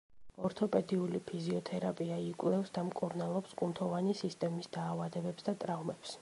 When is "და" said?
2.79-2.85, 5.51-5.57